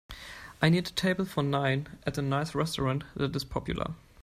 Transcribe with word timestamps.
I 0.63 0.69
need 0.69 0.87
a 0.87 0.89
table 0.89 1.25
for 1.25 1.43
nine 1.43 1.87
at 2.07 2.17
a 2.17 2.23
nice 2.23 2.55
restaurant 2.55 3.03
that 3.15 3.35
is 3.35 3.43
popular 3.43 3.93